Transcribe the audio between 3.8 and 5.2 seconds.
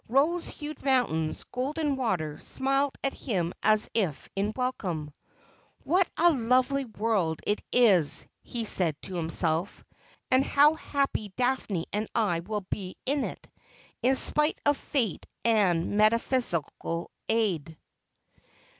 if in welcome.'